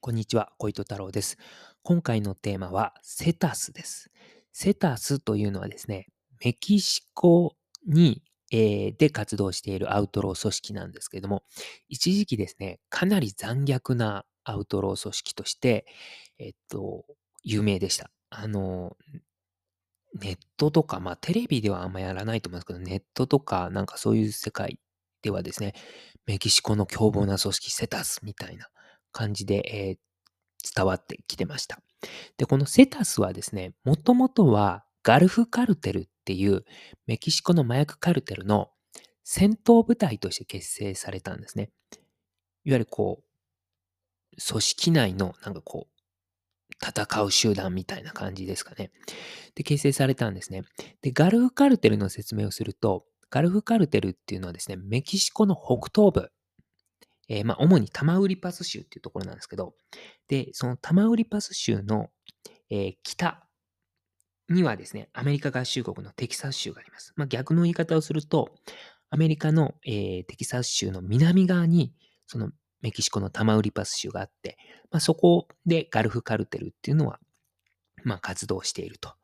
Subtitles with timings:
[0.00, 1.36] こんにちは、小糸太郎です。
[1.82, 4.12] 今回のテーマはセタスです。
[4.52, 6.06] セタスというのはですね、
[6.44, 8.22] メキシコに、
[8.52, 11.42] えーで活動しているアウトロー組織なんですけれども、
[11.88, 15.84] 一時期ですね、かなり残虐なアウトロー組織として、
[16.38, 17.04] えっと、
[17.42, 18.12] 有名でした。
[18.30, 18.96] あの、
[20.20, 24.78] ネットとか、まあテレビではあんまやらないと思うんですけど、ネットとかなんかそういう世界
[25.22, 25.74] ではですね、
[26.24, 28.68] メキシコの凶暴な組織セタスみたいな
[29.18, 29.98] 感じで、えー
[30.76, 31.80] 伝わってきてました。
[32.36, 36.64] で、このセタスはですね、もともとはガルフカルテルっていう
[37.06, 38.70] メキシコの麻薬カルテルの
[39.24, 41.70] 戦闘部隊として結成されたんですね。
[42.64, 45.98] いわゆるこう、組織内のなんかこう、
[46.84, 48.90] 戦う集団みたいな感じですかね。
[49.54, 50.62] で、結成されたんですね。
[51.02, 56.30] で、ガルフカルテルの説明をすると、ガルフカルテルっていうのはですね、メキシコの北東部、
[57.28, 59.74] えーまあ、主にタマウリパス州っていうところなんですけど、
[60.28, 62.10] で、そのタマウリパス州の、
[62.70, 63.44] えー北
[64.50, 67.12] にはですね、アメリカ合衆国のテキサス州があります。
[67.16, 68.54] まあ、逆の言い方をすると、
[69.10, 71.92] アメリカの、えーテキサス州の南側に、
[72.26, 74.56] そのメキシコのタマウリパス州があって、
[74.90, 77.20] まあ、そこでガルフカルテルっていうのは、
[78.04, 79.14] まあ、活動していると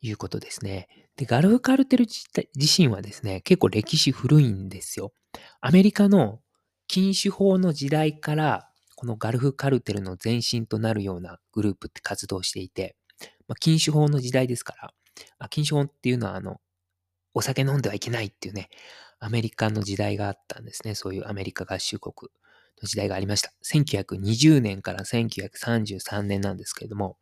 [0.00, 0.88] いうことですね。
[1.16, 2.24] で、ガルフカルテル自
[2.56, 5.12] 自身はですね、結構歴史古いんですよ。
[5.60, 6.40] アメリカの
[6.86, 12.96] 禁酒法の時代から、このガルフカルテルの前身となるようなグループって活動していて、
[13.48, 14.94] まあ、禁酒法の時代ですから、
[15.38, 16.60] あ禁酒法っていうのは、あの、
[17.34, 18.68] お酒飲んではいけないっていうね、
[19.18, 20.94] アメリカの時代があったんですね。
[20.94, 22.30] そういうアメリカ合衆国
[22.80, 23.52] の時代がありました。
[23.64, 27.16] 1920年から1933年なんですけれども、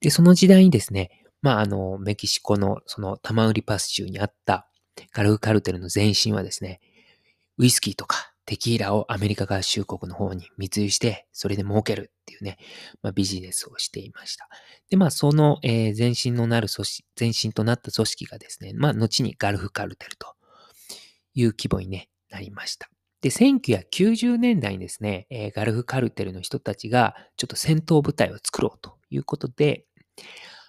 [0.00, 4.68] で、その時代にですね、まあ、あの、メキシコのそのタマウリパス州にあった
[5.12, 6.80] ガルフカルテルの前身はですね、
[7.58, 12.58] ウイスキーとかテキーラをアメリカ合衆国の方に密輸して、それで儲けるっていうね、
[13.02, 14.48] まあ、ビジネスをしていました。
[14.88, 20.34] で、まあ、その、えー前身のなる組織、前身となった組織がですね、まあ、後にガルフカルテルと
[21.34, 22.88] いう規模に、ね、なりました。
[23.20, 29.86] で、1990年代にですね、えーガルフカルテルの人たちが、ちょっと戦闘部隊を作ろうということで、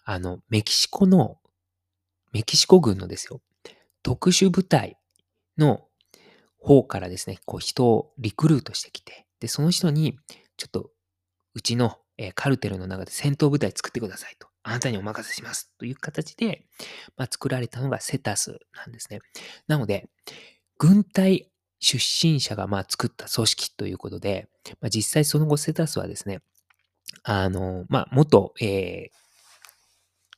[0.03, 1.37] あの、メキシコの、
[2.31, 3.41] メキシコ軍のですよ、
[4.01, 4.97] 特殊部隊
[5.57, 5.86] の
[6.67, 10.19] 方からですね、こう人をリクルートしてきて、で、その人に、
[10.57, 10.89] ちょっと、
[11.53, 14.47] うちの、えカルテルの中で戦闘部隊作ってくださいと。
[14.63, 15.72] あなたにお任せします。
[15.78, 16.66] という形で、
[17.16, 19.19] まあ、作られたのがセタスなんですね。
[19.67, 20.09] なので、
[20.78, 24.49] 軍隊出身者がまあ作った組織ということで、
[24.81, 26.41] まあ、実際その後セタスはですね、
[27.23, 29.17] あの、まあ、元、えー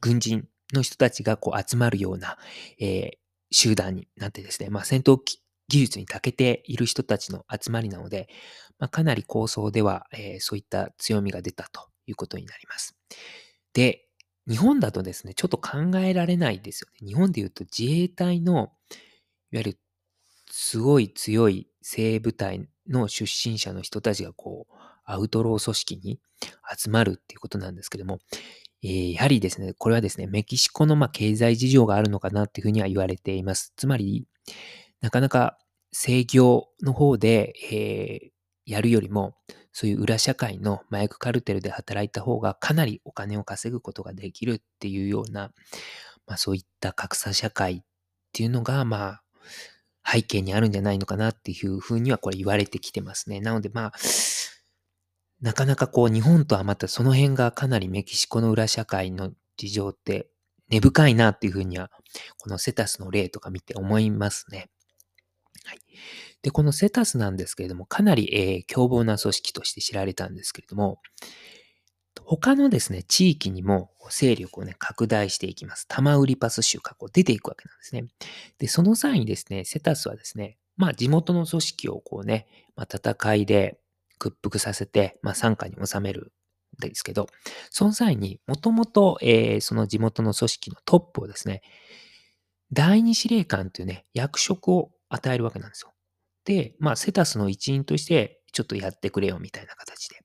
[0.02, 2.38] 軍人の人たちがこう集まるような、
[2.80, 5.39] えー集団になってですね、まあ、戦闘機
[5.70, 8.28] 技術に長けている人たちの集まりなので、
[8.80, 12.98] まあ、かなり構想では、えーそういった強みが出たということになります。
[13.74, 14.06] で、
[14.50, 17.08] 日本だとですね、ちょっと考えられないですよね。
[17.08, 18.70] 日本で言うと自衛隊の、いわ
[19.52, 19.80] ゆる
[20.52, 24.74] すごい強い精部隊の出身者の人たちがこう、
[25.06, 26.20] アウトロー組織に
[26.78, 28.20] 集まるっていうことなんですけども、
[28.84, 33.74] えーやはりですね、これはですね、メキシコのま経済事情があるのかなっていうふうには言われています。
[33.76, 34.26] つまり、
[35.02, 35.58] なかなか
[35.92, 38.40] 制御の方で、えー
[38.70, 39.34] やるよりも、
[39.74, 45.52] そういう裏社会の麻薬カルテルで働いた方がかなりお金を稼ぐことができるっていうような、
[46.28, 47.82] まあそういった格差社会っ
[48.32, 49.24] ていうのが、まあ、
[50.06, 53.42] 背景にあるんじゃないのかなっていうふうにはこれ言われてきてますね。
[53.42, 53.94] なのでまあ、
[55.42, 60.30] なかなかこう日本とはまたその辺がかなりメキシコの裏社会の事情って
[60.70, 61.90] 根深いなっていうふうには、
[62.38, 64.70] このセタスの例とか見て思いますね。
[65.66, 65.80] はい。
[66.42, 71.00] で、このセタスなんですけれども、かなり、えー凶暴な組織として知られたんですけれども、
[72.24, 75.86] 他のですね、地域にも勢力をね、拡大していきます。
[75.88, 78.06] タマウリパス州からこう出ていくわけなんですね。
[78.60, 83.80] で、その際にですね、セタスはですね、まあ地元の組織をこうね、まあ戦いで
[84.20, 86.32] 屈服させて、まあ傘下に収める
[86.78, 87.28] んですけど、
[87.70, 91.62] その際にもともと、えーその地元の組織のトップをですね、
[92.72, 95.94] 第二司令官というね、役職を与えるわけなんですよ。
[96.46, 100.18] で、まあセタスの一員としてちょっとやってくれよみたいな形で。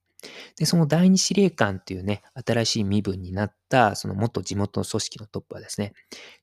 [0.57, 5.93] で、その第二司令官っていうね、新しい身分になった、その元地元の組織のトップはですね、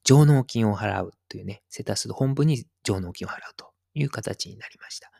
[0.03, 5.11] 上納金を払うというね、セタスの本部に上納金を払うという形になりました。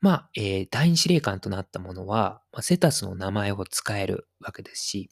[0.00, 5.08] まあ、えー第二司令官となったものは、まあ、セタスの名前を使えるわけですし、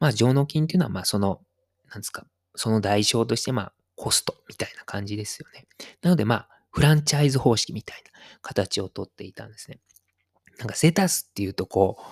[0.00, 1.40] まあ、上納金っていうのは、まあ、その、
[1.88, 2.26] なんですか、
[2.56, 5.66] その代償として、まあ、コストみたいな感じですよね。
[6.02, 8.10] なので、まあ、フランチャイズ方式みたいな
[8.42, 9.78] 形をとっていたんですね。
[10.58, 12.02] なんかセタスっていうとこう、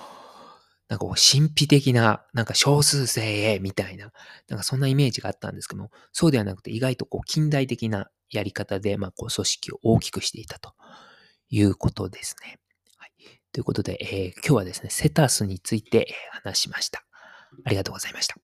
[0.89, 4.13] なんかこう神秘的な、なんか少数精鋭みたいな、
[4.49, 10.75] なんかそんなイメージがあったんですけども、そうではなくて意外とこう近代的なやり方で、まあこう組織を大きくしていたと
[11.51, 12.61] いうことですね。
[12.99, 13.11] はい、
[13.53, 17.03] ということで、えー、今日はですね、セタスについて話しました。
[17.65, 18.37] ありがとうございました。